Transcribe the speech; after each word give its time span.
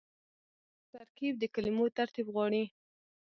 ترکیب 0.91 1.33
د 1.39 1.43
کلمو 1.55 1.85
ترتیب 1.97 2.27
غواړي. 2.33 2.63